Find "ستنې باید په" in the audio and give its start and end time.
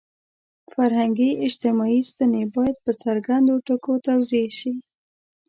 2.11-2.91